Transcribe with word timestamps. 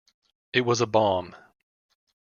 It 0.51 0.61
was 0.61 0.81
a 0.81 0.87
bomb. 0.87 1.35